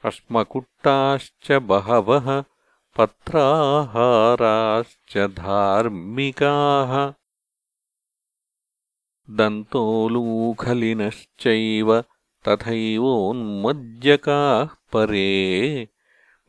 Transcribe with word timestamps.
अश्मकुट्टाश्च 0.05 1.52
बहवः 1.52 2.42
पत्राहाराश्च 2.97 5.19
धार्मिकाः। 5.19 7.12
दन्तोलूखलिनश्चैव 9.30 12.05
तथैवोन्मज्जकाः 12.48 14.69
परे। 14.92 15.89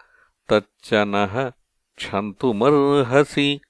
तच्च 0.49 0.95
नः 0.95 1.53
क्षन्तुमर्हसि 1.97 3.61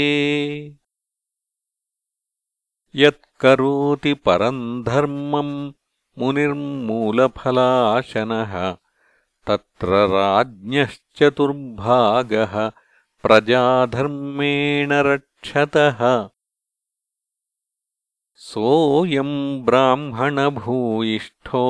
यत्करोति 2.96 4.14
परम् 4.14 4.84
धर्मम् 4.84 5.72
मुनिर्मूलफलाशनः 6.20 8.76
तत्र 9.48 9.88
राज्ञश्चतुर्भागः 9.88 12.72
प्रजाधर्मेण 13.24 14.92
रक्षतः। 14.92 16.30
सोऽयम् 18.36 19.66
ब्राह्मणभूयिष्ठो 19.66 21.66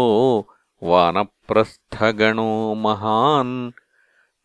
वानप्रस्थगणो 0.83 2.75
महान्। 2.75 3.71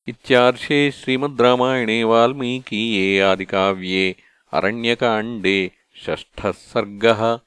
इत्यार्षे 0.08 0.92
श्रीमद् 0.92 1.42
रामायणे 1.42 2.04
वाल्मीकीये 2.04 3.22
आदिकाव्ये 3.22 4.16
अरण्यकाण्डे 4.54 5.72
षष्ठः 6.06 6.52
सर्गः 6.52 7.40